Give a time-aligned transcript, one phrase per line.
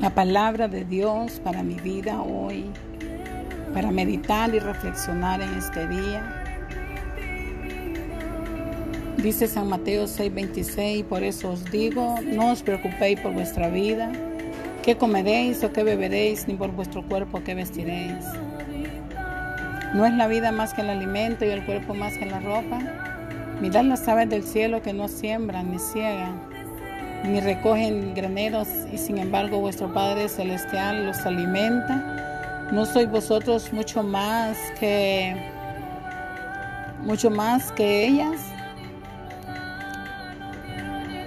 [0.00, 2.66] la palabra de Dios para mi vida hoy,
[3.74, 6.44] para meditar y reflexionar en este día.
[9.16, 14.12] Dice San Mateo 6:26, por eso os digo, no os preocupéis por vuestra vida,
[14.84, 18.24] qué comeréis o qué beberéis, ni por vuestro cuerpo qué vestiréis.
[19.94, 22.78] ¿No es la vida más que el alimento y el cuerpo más que la ropa?
[23.60, 26.57] Mirad las aves del cielo que no siembran ni ciegan
[27.24, 32.68] ni recogen graneros, y sin embargo vuestro Padre Celestial los alimenta.
[32.72, 35.34] ¿No sois vosotros mucho más que
[37.02, 38.40] mucho más que ellas?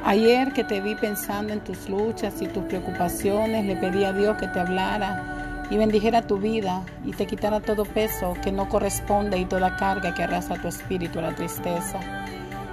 [0.04, 4.38] Ayer que te vi pensando en tus luchas y tus preocupaciones, le pedí a Dios
[4.38, 9.38] que te hablara y bendijera tu vida y te quitara todo peso que no corresponde
[9.38, 12.00] y toda carga que arrastra tu espíritu, la tristeza.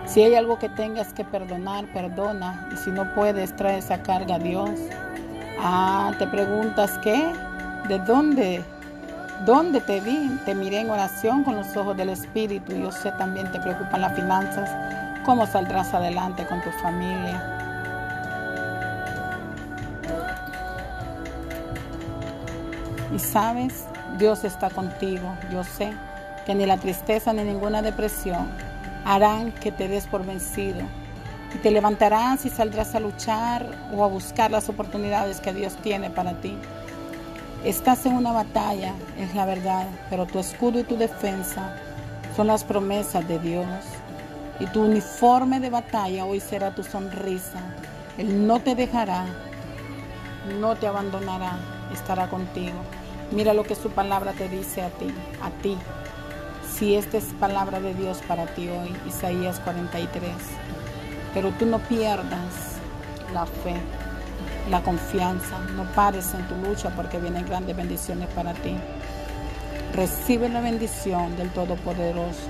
[0.09, 2.67] Si hay algo que tengas que perdonar, perdona.
[2.73, 4.71] Y si no puedes, trae esa carga a Dios.
[5.61, 7.31] Ah, te preguntas qué,
[7.89, 8.65] de dónde,
[9.45, 10.31] dónde te vi.
[10.47, 12.73] Te miré en oración con los ojos del Espíritu.
[12.73, 14.71] Yo sé también te preocupan las finanzas.
[15.27, 17.55] ¿Cómo saldrás adelante con tu familia?
[23.15, 23.85] Y sabes,
[24.17, 25.35] Dios está contigo.
[25.53, 25.93] Yo sé
[26.47, 28.68] que ni la tristeza ni ninguna depresión
[29.09, 30.83] harán que te des por vencido.
[31.55, 36.11] Y te levantarás y saldrás a luchar o a buscar las oportunidades que Dios tiene
[36.11, 36.55] para ti.
[37.65, 41.75] Estás en una batalla, es la verdad, pero tu escudo y tu defensa
[42.37, 43.67] son las promesas de Dios.
[44.61, 47.61] Y tu uniforme de batalla hoy será tu sonrisa.
[48.19, 49.25] Él no te dejará,
[50.61, 51.57] no te abandonará,
[51.95, 52.77] estará contigo.
[53.31, 55.07] Mira lo que su palabra te dice a ti,
[55.43, 55.79] a ti,
[56.79, 60.31] si esta es palabra de Dios para ti hoy, Isaías 43.
[61.35, 62.79] Pero tú no pierdas
[63.35, 63.75] la fe,
[64.71, 68.77] la confianza, no pares en tu lucha porque vienen grandes bendiciones para ti.
[69.95, 72.49] Recibe la bendición del Todopoderoso.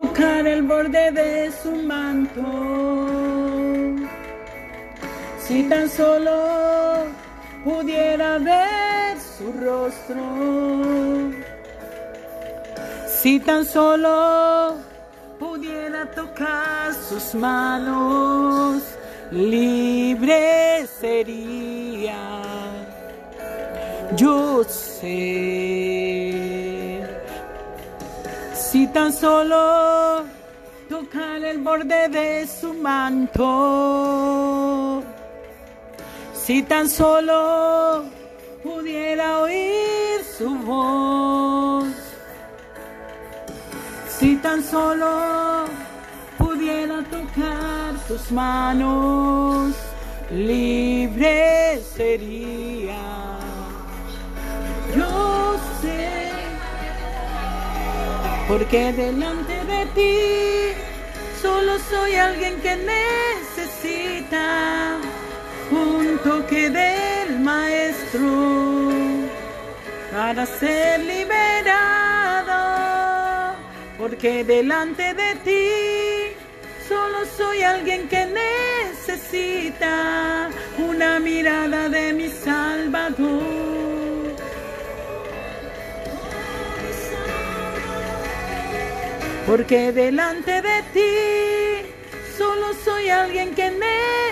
[0.00, 3.00] Tocar el borde de su manto
[5.50, 7.06] si tan solo
[7.64, 10.22] pudiera ver su rostro,
[13.08, 14.76] si tan solo
[15.40, 18.80] pudiera tocar sus manos,
[19.32, 22.22] libre sería.
[24.14, 25.10] Yo sé,
[28.54, 30.22] si tan solo
[30.88, 34.69] tocar el borde de su manto
[36.44, 38.04] si tan solo
[38.62, 41.84] pudiera oír su voz,
[44.08, 45.66] si tan solo
[46.38, 49.74] pudiera tocar sus manos,
[50.30, 53.38] libre sería.
[54.96, 56.30] Yo sé,
[58.48, 60.18] porque delante de ti
[61.40, 62.76] solo soy alguien que
[63.56, 64.40] necesita
[65.70, 68.90] un toque del maestro
[70.12, 72.54] para ser liberado,
[73.98, 75.68] porque delante de ti
[76.88, 78.26] solo soy alguien que
[79.06, 79.94] necesita
[80.78, 83.40] una mirada de mi Salvador.
[89.46, 91.16] Porque delante de ti
[92.36, 94.29] solo soy alguien que necesita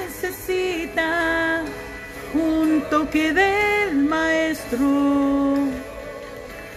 [2.35, 5.57] un toque del maestro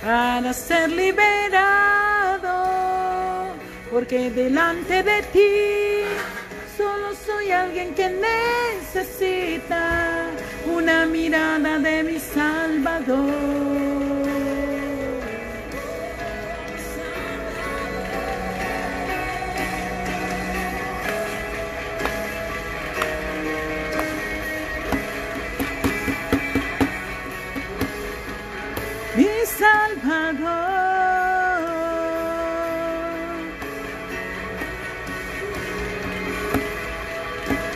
[0.02, 2.54] para ser liberado,
[3.92, 6.06] porque delante de ti
[6.78, 8.08] solo soy alguien que
[8.90, 10.30] necesita
[10.74, 14.31] una mirada de mi Salvador.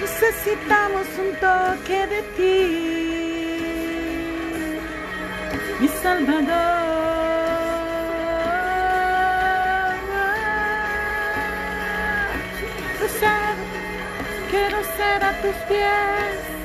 [0.02, 2.58] Necesitamos un toque de ti,
[5.80, 6.86] mi Salvador.
[14.52, 16.65] Quiero ser a tus pies.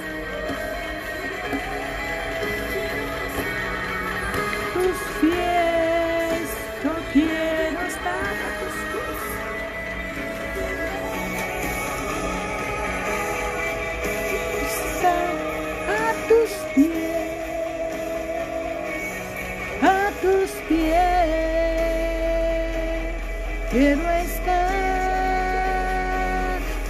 [20.23, 21.01] Tus pies.
[23.71, 24.59] Quiero estar,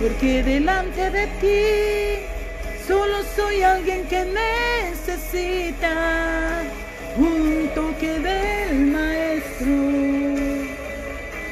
[0.00, 2.24] porque delante de ti
[2.88, 5.92] solo soy alguien que necesita
[7.16, 9.76] un toque del maestro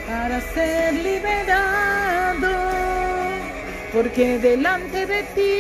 [0.08, 2.54] para ser liberado,
[3.92, 5.56] porque delante de ti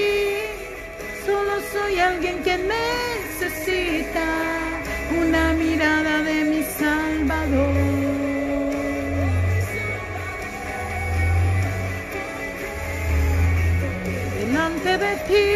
[1.26, 4.24] solo soy alguien que necesita
[5.20, 5.77] una mirada
[15.28, 15.48] ti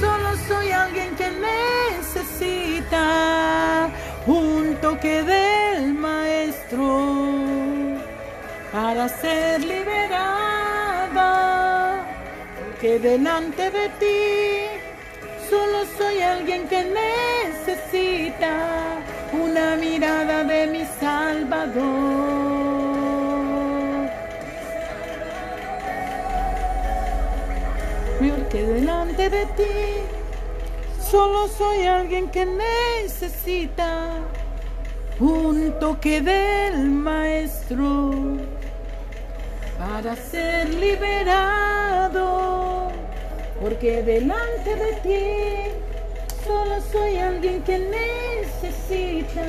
[0.00, 3.04] solo soy alguien que necesita
[4.26, 6.88] un toque del maestro
[8.72, 11.30] para ser liberada.
[12.58, 14.20] Porque delante de ti
[15.50, 18.52] solo soy alguien que necesita
[19.32, 22.03] una mirada de mi Salvador.
[28.54, 29.74] Delante de ti
[31.10, 34.12] solo soy alguien que necesita
[35.18, 38.12] un toque del maestro
[39.76, 42.28] para ser liberado.
[43.60, 45.24] Porque delante de ti
[46.46, 49.46] solo soy alguien que necesita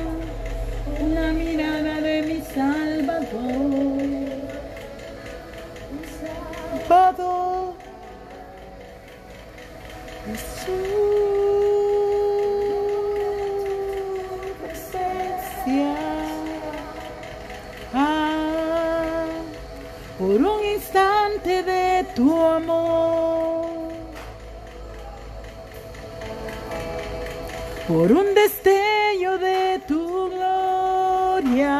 [1.00, 4.02] una mirada de mi Salvador.
[6.88, 7.65] Salvador.
[10.34, 10.72] Su
[14.60, 15.94] presencia.
[17.94, 19.26] Ah,
[20.18, 23.92] por un instante de tu amor,
[27.86, 31.76] por un destello de tu gloria,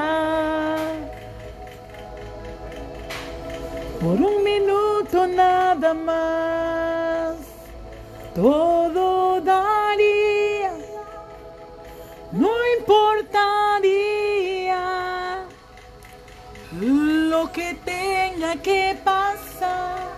[4.00, 4.45] por un
[8.36, 10.72] todo daría,
[12.32, 14.76] no importaría
[16.70, 20.10] lo que tenga que pasar,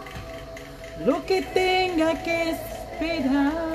[1.07, 3.68] lo que tenga que esperar.